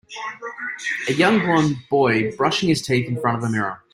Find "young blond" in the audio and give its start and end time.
1.13-1.75